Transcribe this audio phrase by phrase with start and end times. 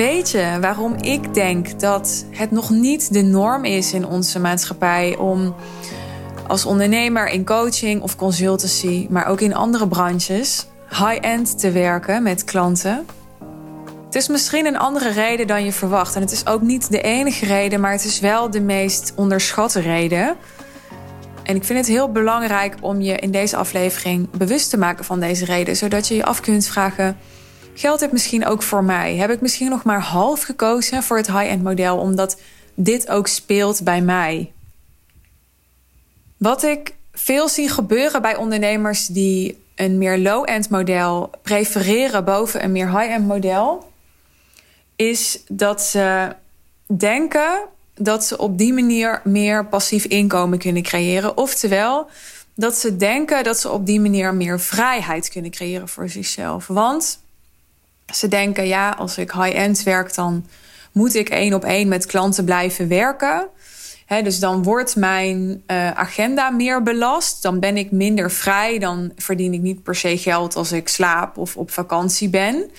[0.00, 5.16] Weet je waarom ik denk dat het nog niet de norm is in onze maatschappij
[5.16, 5.54] om
[6.46, 12.44] als ondernemer in coaching of consultancy, maar ook in andere branches, high-end te werken met
[12.44, 13.06] klanten?
[14.04, 16.14] Het is misschien een andere reden dan je verwacht.
[16.14, 19.80] En het is ook niet de enige reden, maar het is wel de meest onderschatte
[19.80, 20.36] reden.
[21.42, 25.20] En ik vind het heel belangrijk om je in deze aflevering bewust te maken van
[25.20, 27.16] deze reden, zodat je je af kunt vragen:
[27.74, 29.16] geldt dit misschien ook voor mij?
[29.16, 32.40] Heb ik misschien nog maar half gekozen voor het high-end model omdat
[32.74, 34.52] dit ook speelt bij mij?
[36.36, 42.72] Wat ik veel zie gebeuren bij ondernemers die een meer low-end model prefereren boven een
[42.72, 43.92] meer high-end model,
[44.96, 46.34] is dat ze
[46.86, 47.60] denken
[47.94, 51.36] dat ze op die manier meer passief inkomen kunnen creëren.
[51.36, 52.08] Oftewel,
[52.54, 56.66] dat ze denken dat ze op die manier meer vrijheid kunnen creëren voor zichzelf.
[56.66, 57.20] Want
[58.12, 60.46] ze denken, ja, als ik high-end werk, dan
[60.92, 63.48] moet ik één op één met klanten blijven werken.
[64.22, 67.42] dus dan wordt mijn uh, agenda meer belast.
[67.42, 68.78] Dan ben ik minder vrij.
[68.78, 72.70] Dan verdien ik niet per se geld als ik slaap of op vakantie ben.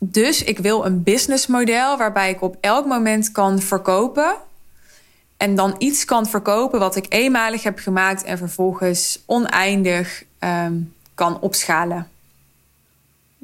[0.00, 4.34] Dus ik wil een businessmodel waarbij ik op elk moment kan verkopen.
[5.36, 11.40] En dan iets kan verkopen wat ik eenmalig heb gemaakt en vervolgens oneindig um, kan
[11.40, 12.11] opschalen.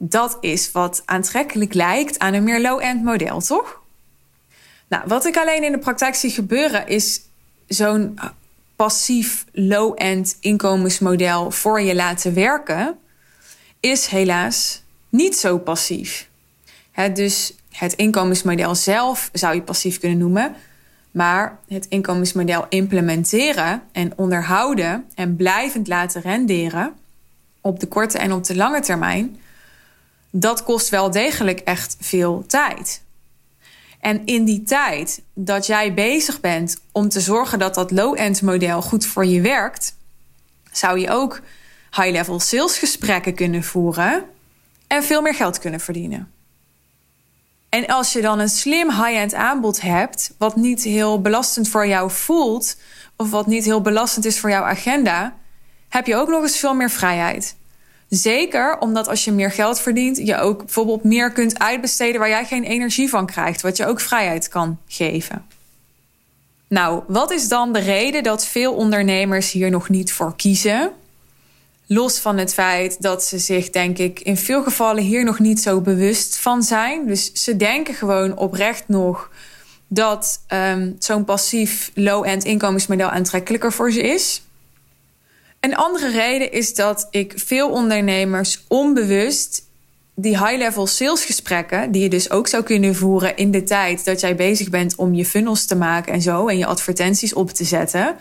[0.00, 3.80] Dat is wat aantrekkelijk lijkt aan een meer low-end model, toch?
[4.88, 7.20] Nou, wat ik alleen in de praktijk zie gebeuren is
[7.66, 8.18] zo'n
[8.76, 12.98] passief low-end inkomensmodel voor je laten werken,
[13.80, 16.28] is helaas niet zo passief
[17.06, 20.54] dus het inkomensmodel zelf zou je passief kunnen noemen.
[21.10, 26.92] Maar het inkomensmodel implementeren en onderhouden en blijvend laten renderen
[27.60, 29.36] op de korte en op de lange termijn,
[30.40, 33.02] dat kost wel degelijk echt veel tijd.
[34.00, 38.82] En in die tijd dat jij bezig bent om te zorgen dat dat low-end model
[38.82, 39.96] goed voor je werkt,
[40.72, 41.40] zou je ook
[41.90, 44.24] high-level salesgesprekken kunnen voeren
[44.86, 46.32] en veel meer geld kunnen verdienen.
[47.68, 52.10] En als je dan een slim high-end aanbod hebt, wat niet heel belastend voor jou
[52.10, 52.76] voelt,
[53.16, 55.36] of wat niet heel belastend is voor jouw agenda,
[55.88, 57.56] heb je ook nog eens veel meer vrijheid.
[58.08, 62.44] Zeker omdat als je meer geld verdient, je ook bijvoorbeeld meer kunt uitbesteden waar jij
[62.44, 65.46] geen energie van krijgt, wat je ook vrijheid kan geven.
[66.68, 70.92] Nou, wat is dan de reden dat veel ondernemers hier nog niet voor kiezen?
[71.86, 75.60] Los van het feit dat ze zich, denk ik, in veel gevallen hier nog niet
[75.60, 77.06] zo bewust van zijn.
[77.06, 79.30] Dus ze denken gewoon oprecht nog
[79.86, 84.42] dat um, zo'n passief low-end inkomensmodel aantrekkelijker voor ze is.
[85.60, 89.66] Een andere reden is dat ik veel ondernemers onbewust
[90.14, 94.36] die high-level salesgesprekken, die je dus ook zou kunnen voeren in de tijd dat jij
[94.36, 98.16] bezig bent om je funnels te maken en zo en je advertenties op te zetten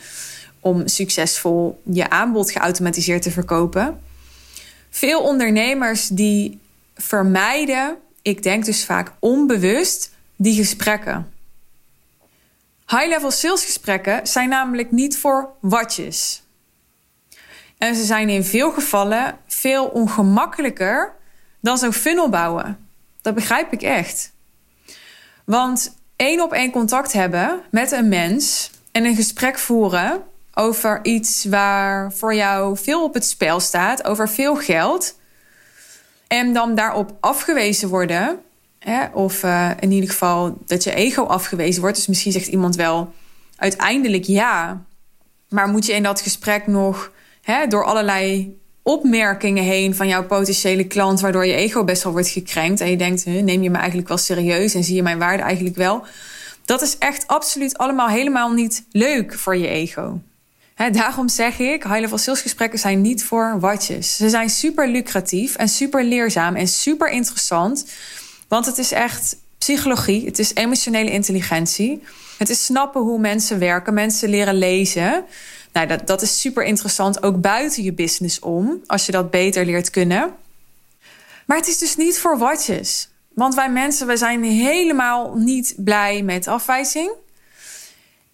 [0.60, 4.02] om succesvol je aanbod geautomatiseerd te verkopen.
[4.90, 6.60] Veel ondernemers die
[6.96, 11.32] vermijden, ik denk dus vaak onbewust, die gesprekken.
[12.88, 16.42] High-level salesgesprekken zijn namelijk niet voor watjes.
[17.78, 21.16] En ze zijn in veel gevallen veel ongemakkelijker
[21.60, 22.88] dan zo'n funnel bouwen.
[23.22, 24.32] Dat begrijp ik echt.
[25.46, 30.24] Want één op één contact hebben met een mens en een gesprek voeren
[30.54, 35.20] over iets waar voor jou veel op het spel staat, over veel geld.
[36.28, 38.40] En dan daarop afgewezen worden.
[38.80, 41.96] Hè, of uh, in ieder geval dat je ego afgewezen wordt.
[41.96, 43.14] Dus misschien zegt iemand wel
[43.56, 44.82] uiteindelijk ja.
[45.50, 47.12] Maar moet je in dat gesprek nog
[47.48, 52.28] hè, door allerlei opmerkingen heen van jouw potentiële klant, waardoor je ego best wel wordt
[52.28, 52.82] gekrenkt.
[52.82, 55.76] En je denkt, neem je me eigenlijk wel serieus en zie je mijn waarde eigenlijk
[55.76, 56.06] wel.
[56.66, 60.20] Dat is echt absoluut allemaal helemaal niet leuk voor je ego
[60.92, 64.16] daarom zeg ik, high-level salesgesprekken zijn niet voor watjes.
[64.16, 67.86] Ze zijn super lucratief en super leerzaam en super interessant.
[68.48, 72.04] Want het is echt psychologie, het is emotionele intelligentie.
[72.38, 75.26] Het is snappen hoe mensen werken, mensen leren lezen.
[75.78, 79.66] Nou, dat, dat is super interessant, ook buiten je business om, als je dat beter
[79.66, 80.36] leert kunnen.
[81.46, 83.10] Maar het is dus niet voor watjes.
[83.34, 87.12] Want wij mensen, we zijn helemaal niet blij met afwijzing.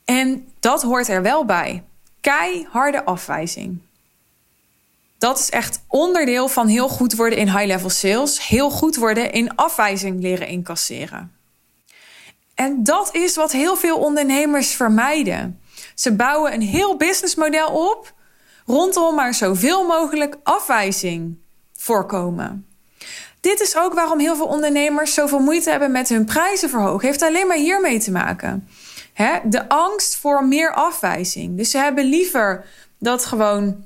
[0.06, 1.84] En dat hoort er wel bij
[2.22, 3.78] keiharde afwijzing.
[5.18, 8.48] Dat is echt onderdeel van heel goed worden in high-level sales.
[8.48, 11.36] Heel goed worden in afwijzing leren incasseren.
[12.56, 15.62] En dat is wat heel veel ondernemers vermijden.
[15.96, 18.14] Ze bouwen een heel businessmodel op
[18.66, 21.38] rondom maar zoveel mogelijk afwijzing
[21.74, 22.68] voorkomen.
[23.40, 27.08] Dit is ook waarom heel veel ondernemers zoveel moeite hebben met hun prijzen verhogen.
[27.08, 28.68] Heeft alleen maar hiermee te maken.
[29.44, 31.58] de angst voor meer afwijzing.
[31.58, 32.66] Dus ze hebben liever
[33.00, 33.84] dat gewoon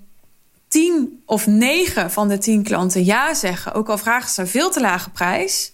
[0.68, 4.70] tien of negen van de tien klanten ja zeggen, ook al vragen ze een veel
[4.70, 5.74] te lage prijs,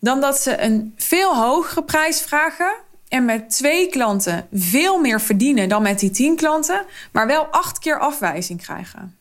[0.00, 2.74] dan dat ze een veel hogere prijs vragen
[3.08, 7.78] en met twee klanten veel meer verdienen dan met die tien klanten, maar wel acht
[7.78, 9.16] keer afwijzing krijgen.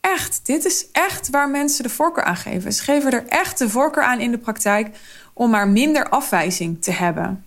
[0.00, 2.72] Echt, dit is echt waar mensen de voorkeur aan geven.
[2.72, 4.96] Ze geven er echt de voorkeur aan in de praktijk
[5.32, 7.44] om maar minder afwijzing te hebben.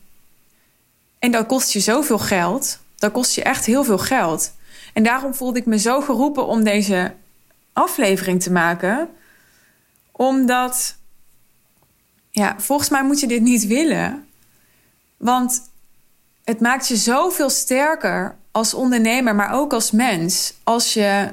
[1.20, 2.80] En dat kost je zoveel geld.
[2.96, 4.54] Dat kost je echt heel veel geld.
[4.94, 7.14] En daarom voelde ik me zo geroepen om deze
[7.74, 9.10] aflevering te maken.
[10.12, 10.96] Omdat,
[12.30, 14.28] ja, volgens mij moet je dit niet willen.
[15.18, 15.71] Want
[16.44, 20.54] het maakt je zoveel sterker als ondernemer, maar ook als mens.
[20.64, 21.30] Als je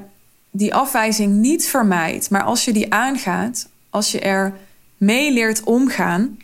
[0.51, 4.53] die afwijzing niet vermijdt, maar als je die aangaat, als je er
[4.97, 6.37] mee leert omgaan.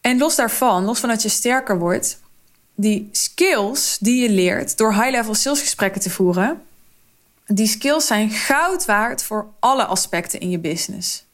[0.00, 2.20] En los daarvan, los van dat je sterker wordt,
[2.74, 6.62] die skills die je leert door high-level salesgesprekken te voeren,
[7.46, 11.24] die skills zijn goud waard voor alle aspecten in je business.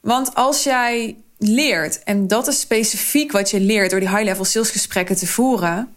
[0.00, 5.16] Want als jij leert, en dat is specifiek wat je leert door die high-level salesgesprekken
[5.16, 5.94] te voeren,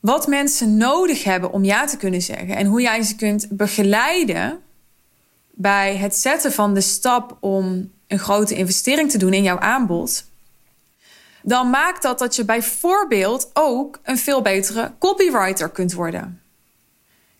[0.00, 4.60] wat mensen nodig hebben om ja te kunnen zeggen en hoe jij ze kunt begeleiden
[5.50, 10.24] bij het zetten van de stap om een grote investering te doen in jouw aanbod,
[11.42, 16.42] dan maakt dat dat je bijvoorbeeld ook een veel betere copywriter kunt worden.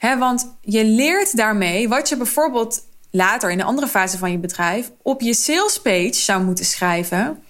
[0.00, 2.84] want je leert daarmee wat je bijvoorbeeld
[3.16, 7.42] later in een andere fase van je bedrijf op je salespage zou moeten schrijven.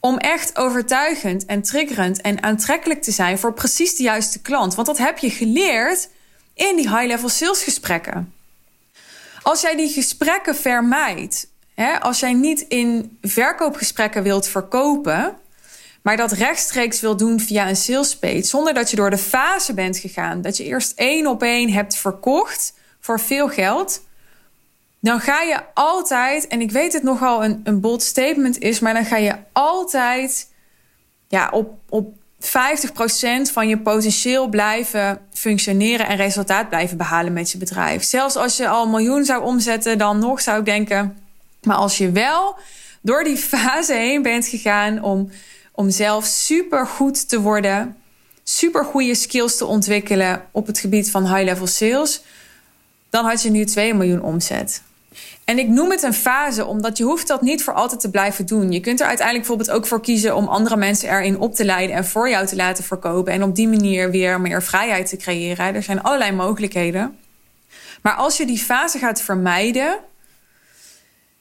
[0.00, 4.74] Om echt overtuigend en triggerend en aantrekkelijk te zijn voor precies de juiste klant.
[4.74, 6.08] Want dat heb je geleerd
[6.54, 8.32] in die high-level salesgesprekken.
[9.42, 15.36] Als jij die gesprekken vermijdt, hè, als jij niet in verkoopgesprekken wilt verkopen,
[16.02, 19.74] maar dat rechtstreeks wil doen via een sales page, zonder dat je door de fase
[19.74, 24.02] bent gegaan, dat je eerst één op één hebt verkocht voor veel geld,
[25.00, 28.94] dan ga je altijd, en ik weet het nogal een, een bold statement is, maar
[28.94, 30.48] dan ga je altijd
[31.28, 32.46] ja, op, op 50%
[33.52, 38.02] van je potentieel blijven functioneren en resultaat blijven behalen met je bedrijf.
[38.02, 41.18] Zelfs als je al een miljoen zou omzetten, dan nog zou ik denken.
[41.62, 42.56] Maar als je wel
[43.00, 45.30] door die fase heen bent gegaan om
[45.80, 47.96] om zelf super goed te worden,
[48.42, 52.22] super goede skills te ontwikkelen op het gebied van high-level sales,
[53.10, 54.82] dan had je nu 2 miljoen omzet.
[55.50, 58.46] En ik noem het een fase, omdat je hoeft dat niet voor altijd te blijven
[58.46, 58.72] doen.
[58.72, 61.96] Je kunt er uiteindelijk bijvoorbeeld ook voor kiezen om andere mensen erin op te leiden
[61.96, 63.32] en voor jou te laten verkopen.
[63.32, 65.74] En op die manier weer meer vrijheid te creëren.
[65.74, 67.16] Er zijn allerlei mogelijkheden.
[68.02, 69.98] Maar als je die fase gaat vermijden,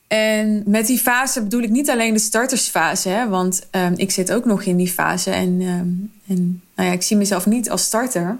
[0.07, 4.31] en met die fase bedoel ik niet alleen de startersfase, hè, want um, ik zit
[4.31, 5.31] ook nog in die fase.
[5.31, 8.37] En, um, en nou ja, ik zie mezelf niet als starter.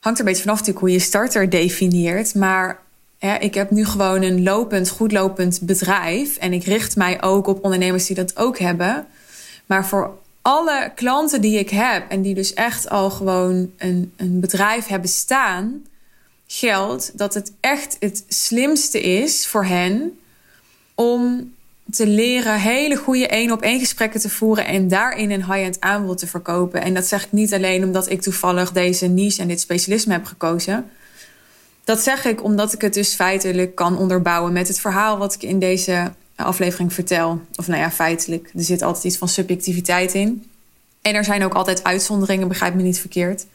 [0.00, 2.34] Hangt er een beetje vanaf natuurlijk hoe je starter definieert.
[2.34, 2.84] Maar
[3.18, 6.36] hè, ik heb nu gewoon een lopend, goed lopend bedrijf.
[6.36, 9.06] En ik richt mij ook op ondernemers die dat ook hebben.
[9.66, 14.40] Maar voor alle klanten die ik heb en die dus echt al gewoon een, een
[14.40, 15.84] bedrijf hebben staan,
[16.46, 20.18] geldt dat het echt het slimste is voor hen
[20.94, 21.54] om
[21.90, 26.18] te leren hele goede één op één gesprekken te voeren en daarin een high-end aanbod
[26.18, 26.82] te verkopen.
[26.82, 30.24] En dat zeg ik niet alleen omdat ik toevallig deze niche en dit specialisme heb
[30.24, 30.90] gekozen.
[31.86, 35.42] Dat zeg ik omdat ik het dus feitelijk kan onderbouwen met het verhaal wat ik
[35.42, 37.40] in deze aflevering vertel.
[37.56, 38.50] Of nou ja, feitelijk.
[38.54, 40.50] Er zit altijd iets van subjectiviteit in.
[41.02, 43.46] En er zijn ook altijd uitzonderingen, begrijp me niet verkeerd.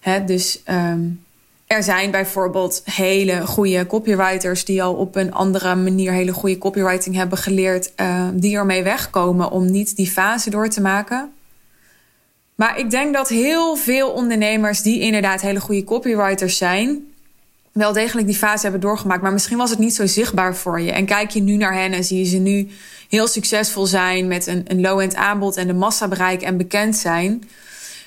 [0.00, 1.24] Hè, dus um,
[1.66, 7.14] er zijn bijvoorbeeld hele goede copywriters die al op een andere manier hele goede copywriting
[7.14, 11.32] hebben geleerd, uh, die ermee wegkomen om niet die fase door te maken.
[12.54, 17.11] Maar ik denk dat heel veel ondernemers die inderdaad hele goede copywriters zijn,
[17.72, 19.22] wel degelijk die fase hebben doorgemaakt.
[19.22, 20.92] Maar misschien was het niet zo zichtbaar voor je.
[20.92, 22.68] En kijk je nu naar hen en zie je ze nu
[23.08, 27.48] heel succesvol zijn met een, een low-end aanbod en de massa bereiken en bekend zijn.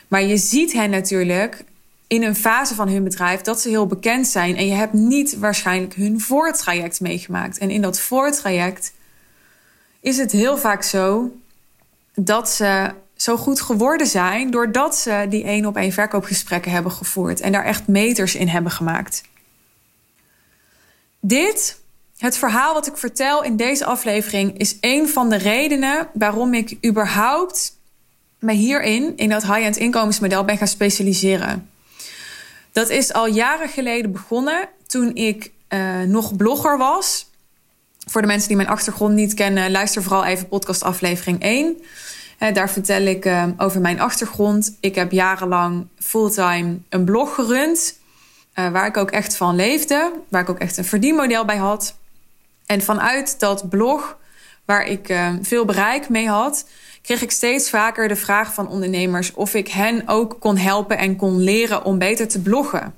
[0.08, 1.64] Maar je ziet hen natuurlijk
[2.08, 4.58] in een fase van hun bedrijf dat ze heel bekend zijn.
[4.58, 7.58] En je hebt niet waarschijnlijk hun voortraject meegemaakt.
[7.58, 8.94] En in dat voortraject
[10.00, 11.32] is het heel vaak zo
[12.14, 17.40] dat ze zo goed geworden zijn doordat ze die één op één verkoopgesprekken hebben gevoerd
[17.40, 19.24] en daar echt meters in hebben gemaakt.
[21.28, 21.80] Dit,
[22.18, 26.78] het verhaal wat ik vertel in deze aflevering, is een van de redenen waarom ik
[26.86, 27.78] überhaupt
[28.40, 31.70] me hierin, in dat high-end inkomensmodel, ben gaan specialiseren.
[32.72, 37.30] Dat is al jaren geleden begonnen toen ik uh, nog blogger was.
[38.08, 41.78] Voor de mensen die mijn achtergrond niet kennen, luister vooral even podcast aflevering 1.
[42.54, 44.78] daar vertel ik uh, over mijn achtergrond.
[44.80, 48.04] Ik heb jarenlang fulltime een blog gerund.
[48.56, 50.12] Uh, waar ik ook echt van leefde.
[50.30, 51.96] Waar ik ook echt een verdienmodel bij had.
[52.66, 54.18] En vanuit dat blog,
[54.66, 56.68] waar ik uh, veel bereik mee had,
[57.02, 61.16] kreeg ik steeds vaker de vraag van ondernemers of ik hen ook kon helpen en
[61.16, 62.94] kon leren om beter te bloggen.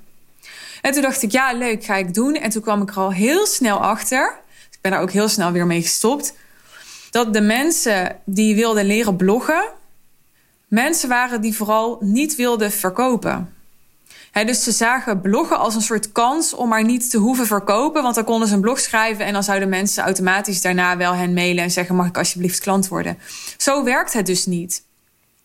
[0.82, 2.34] En toen dacht ik, ja, leuk, ga ik doen.
[2.34, 4.34] En toen kwam ik er al heel snel achter.
[4.46, 6.34] Dus ik ben er ook heel snel weer mee gestopt.
[7.10, 9.68] Dat de mensen die wilden leren bloggen,
[10.68, 13.56] mensen waren die vooral niet wilden verkopen
[14.44, 18.02] dus ze zagen bloggen als een soort kans om maar niet te hoeven verkopen.
[18.02, 21.34] Want dan konden ze een blog schrijven en dan zouden mensen automatisch daarna wel hen
[21.34, 23.18] mailen en zeggen: Mag ik alsjeblieft klant worden?
[23.56, 24.86] Zo werkt het dus niet.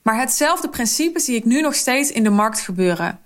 [0.02, 3.20] Maar hetzelfde principe zie ik nu nog steeds in de markt gebeuren.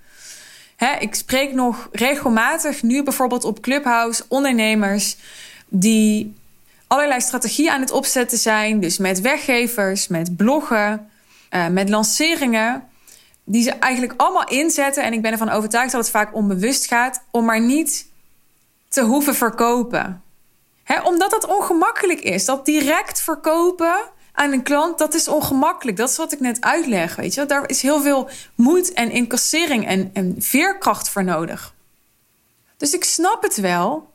[0.99, 5.17] ik spreek nog regelmatig nu bijvoorbeeld op Clubhouse ondernemers
[5.67, 6.35] die
[6.87, 8.79] allerlei strategieën aan het opzetten zijn.
[8.79, 11.09] Dus met weggevers, met bloggen,
[11.51, 12.83] uh, met lanceringen
[13.49, 15.03] die ze eigenlijk allemaal inzetten.
[15.03, 18.07] En ik ben ervan overtuigd dat het vaak onbewust gaat om maar niet
[18.87, 20.21] te hoeven verkopen.
[21.03, 22.45] omdat het ongemakkelijk is.
[22.45, 23.95] Dat direct verkopen
[24.31, 25.97] aan een klant, dat is ongemakkelijk.
[25.97, 27.15] Dat is wat ik net uitleg.
[27.15, 27.45] Weet je?
[27.45, 31.73] Daar is heel veel moed en incassering en, en veerkracht voor nodig.
[32.77, 34.13] Dus ik snap het wel.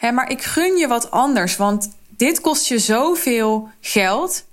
[0.00, 1.56] maar ik gun je wat anders.
[1.56, 4.44] Want dit kost je zoveel geld.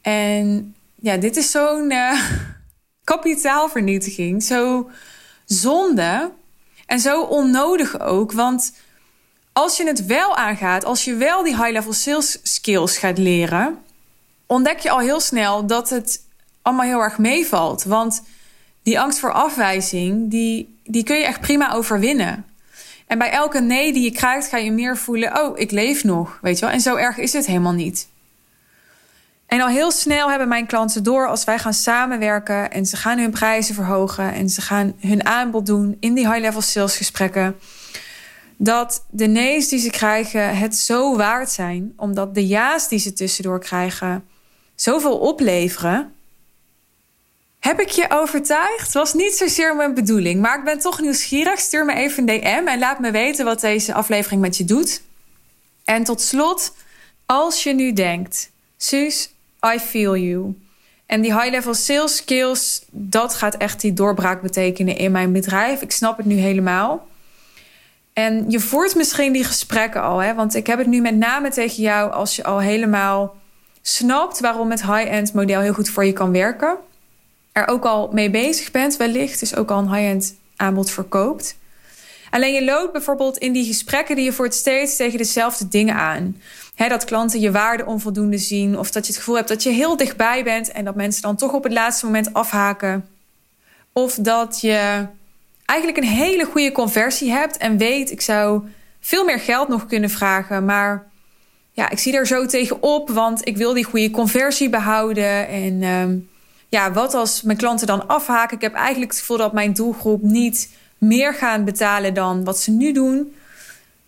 [0.00, 1.90] En ja, dit is zo'n.
[1.90, 2.22] Uh,
[3.10, 4.42] kapitaalvernietiging.
[4.42, 4.90] Zo
[5.44, 6.30] zonde
[6.86, 8.32] en zo onnodig ook.
[8.32, 8.72] Want
[9.52, 13.78] als je het wel aangaat, als je wel die high-level sales skills gaat leren,
[14.46, 16.20] ontdek je al heel snel dat het
[16.62, 17.84] allemaal heel erg meevalt.
[17.84, 18.22] Want
[18.82, 22.44] die angst voor afwijzing, die, die kun je echt prima overwinnen.
[23.06, 26.38] En bij elke nee die je krijgt, ga je meer voelen: oh, ik leef nog.
[26.42, 26.74] Weet je wel?
[26.74, 28.08] En zo erg is het helemaal niet.
[29.50, 33.18] En al heel snel hebben mijn klanten door als wij gaan samenwerken en ze gaan
[33.18, 37.58] hun prijzen verhogen en ze gaan hun aanbod doen in die high-level sales gesprekken.
[38.56, 43.12] Dat de nee's die ze krijgen het zo waard zijn, omdat de ja's die ze
[43.12, 44.24] tussendoor krijgen
[44.74, 46.12] zoveel opleveren.
[47.58, 48.92] Heb ik je overtuigd?
[48.92, 51.60] Was niet zozeer mijn bedoeling, maar ik ben toch nieuwsgierig.
[51.60, 55.02] Stuur me even een DM en laat me weten wat deze aflevering met je doet.
[55.84, 56.74] En tot slot,
[57.26, 58.50] als je nu denkt,
[58.82, 59.34] Suus,
[59.74, 60.54] I feel you.
[61.06, 65.82] En die high-level sales skills, dat gaat echt die doorbraak betekenen in mijn bedrijf.
[65.82, 67.08] Ik snap het nu helemaal.
[68.12, 70.34] En je voert misschien die gesprekken al, hè?
[70.34, 73.36] want ik heb het nu met name tegen jou als je al helemaal
[73.82, 76.76] snapt waarom het high-end model heel goed voor je kan werken.
[77.52, 81.56] Er ook al mee bezig bent, wellicht, dus ook al een high-end aanbod verkoopt.
[82.30, 86.36] Alleen je loopt bijvoorbeeld in die gesprekken die je voert steeds tegen dezelfde dingen aan
[86.88, 88.78] dat klanten je waarde onvoldoende zien.
[88.78, 91.36] Of dat je het gevoel hebt dat je heel dichtbij bent en dat mensen dan
[91.36, 93.08] toch op het laatste moment afhaken.
[93.92, 95.06] Of dat je
[95.64, 98.62] eigenlijk een hele goede conversie hebt en weet, ik zou
[99.00, 100.64] veel meer geld nog kunnen vragen.
[100.64, 101.06] Maar
[101.72, 105.48] ja, ik zie er zo tegen op, want ik wil die goede conversie behouden.
[105.48, 106.16] En ehm,
[106.68, 108.56] ja, wat als mijn klanten dan afhaken?
[108.56, 110.70] Ik heb eigenlijk het gevoel dat mijn doelgroep niet
[111.00, 113.34] meer gaan betalen dan wat ze nu doen.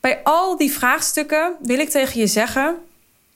[0.00, 2.76] Bij al die vraagstukken wil ik tegen je zeggen: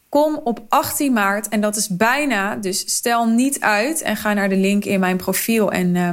[0.08, 4.48] kom op 18 maart en dat is bijna, dus stel niet uit en ga naar
[4.48, 6.10] de link in mijn profiel en uh,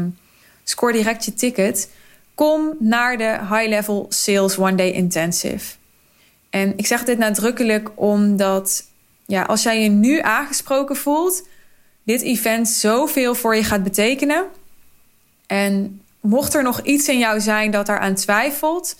[0.64, 1.90] score direct je ticket.
[2.36, 5.76] Kom naar de High Level Sales One Day Intensive.
[6.50, 8.84] En ik zeg dit nadrukkelijk omdat
[9.26, 11.48] ja, als jij je nu aangesproken voelt,
[12.04, 14.46] dit event zoveel voor je gaat betekenen.
[15.48, 18.96] En mocht er nog iets in jou zijn dat daaraan twijfelt,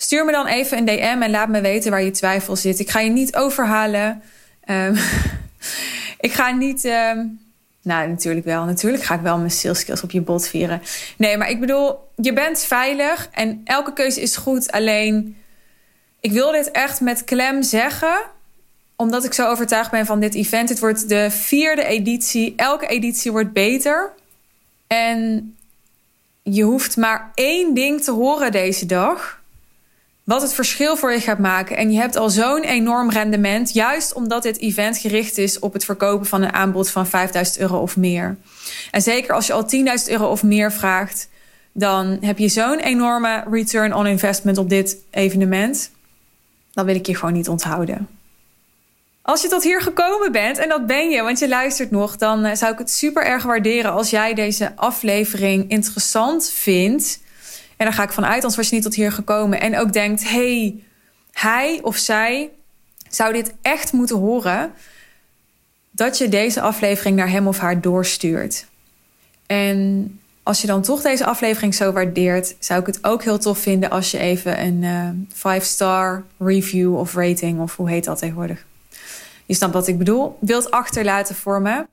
[0.00, 2.78] Stuur me dan even een DM en laat me weten waar je twijfel zit.
[2.78, 4.22] Ik ga je niet overhalen.
[4.70, 4.96] Um,
[6.26, 6.84] ik ga niet.
[6.84, 7.40] Um,
[7.82, 8.64] nou, natuurlijk wel.
[8.64, 10.82] Natuurlijk ga ik wel mijn sales skills op je bot vieren.
[11.16, 14.70] Nee, maar ik bedoel, je bent veilig en elke keuze is goed.
[14.70, 15.36] Alleen,
[16.20, 18.20] ik wil dit echt met klem zeggen
[18.96, 20.68] omdat ik zo overtuigd ben van dit event.
[20.68, 22.52] Het wordt de vierde editie.
[22.56, 24.12] Elke editie wordt beter.
[24.86, 25.56] En
[26.50, 29.40] je hoeft maar één ding te horen deze dag
[30.24, 31.76] wat het verschil voor je gaat maken.
[31.76, 35.84] En je hebt al zo'n enorm rendement, juist omdat dit event gericht is op het
[35.84, 38.36] verkopen van een aanbod van 5000 euro of meer.
[38.90, 39.66] En zeker als je al
[40.06, 41.28] 10.000 euro of meer vraagt,
[41.72, 45.90] dan heb je zo'n enorme return on investment op dit evenement.
[46.72, 48.17] Dan wil ik je gewoon niet onthouden.
[49.28, 52.44] Als je tot hier gekomen bent, en dat ben je, want je luistert nog, dan
[52.44, 57.20] eh, zou ik het super erg waarderen als jij deze aflevering interessant vindt.
[57.76, 59.60] En daar ga ik vanuit, anders was je niet tot hier gekomen.
[59.60, 60.82] En ook denkt, hey,
[61.32, 62.50] hij of zij
[63.08, 64.72] zou dit echt moeten horen
[65.90, 68.66] dat je deze aflevering naar hem of haar doorstuurt.
[69.46, 73.58] En als je dan toch deze aflevering zo waardeert, zou ik het ook heel tof
[73.58, 78.67] vinden als je even een 5-star eh, review of rating, of hoe heet dat tegenwoordig?
[79.48, 81.86] Je snapt wat ik bedoel, wilt achterlaten voor me.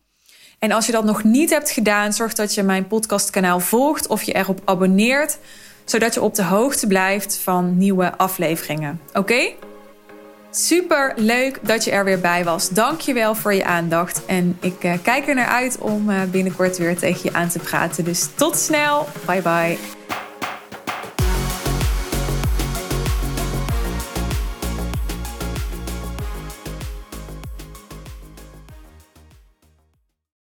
[0.60, 4.24] En als je dat nog niet hebt gedaan, zorg dat je mijn podcastkanaal volgt of
[4.24, 5.38] je erop abonneert,
[5.86, 9.02] zodat je op de hoogte blijft van nieuwe afleveringen.
[9.14, 9.54] Oké?
[10.52, 12.70] Super leuk dat je er weer bij was.
[12.70, 14.26] Dank je wel voor je aandacht.
[14.26, 17.60] En ik uh, kijk er naar uit om uh, binnenkort weer tegen je aan te
[17.60, 18.04] praten.
[18.04, 19.08] Dus tot snel.
[19.26, 19.78] Bye bye.